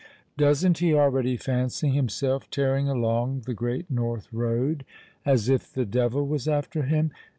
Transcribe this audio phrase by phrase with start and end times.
[0.35, 4.83] Doesn't he already fancy himself tearing along the great north road,
[5.27, 7.11] as if the devil was after him!